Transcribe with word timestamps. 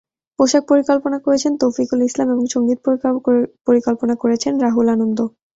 পোশাক 0.39 0.63
পরিকল্পনা 0.71 1.17
করেছেন 1.25 1.51
তৌফিকুল 1.61 1.99
ইসলাম 2.03 2.27
এবং 2.29 2.45
সংগীত 2.53 2.79
পরিকল্পনা 3.67 4.13
করেছেন 4.23 4.53
রাহুল 4.63 4.87
আনন্দ। 4.89 5.19